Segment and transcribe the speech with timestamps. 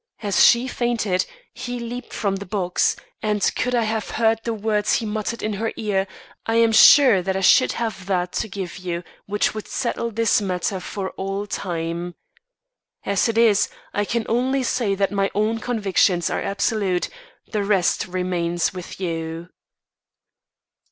[0.23, 4.93] As she fainted, he leaped from the box; and, could I have heard the words
[4.93, 6.07] he muttered in her ear,
[6.47, 10.41] I am sure that I should have that to give you which would settle this
[10.41, 12.15] matter for all time.
[13.03, 17.07] As it is, I can only say that my own convictions are absolute;
[17.51, 19.49] the rest remains with you."